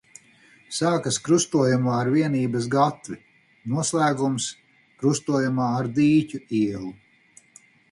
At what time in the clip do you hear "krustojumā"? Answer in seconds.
1.27-1.97, 5.05-5.71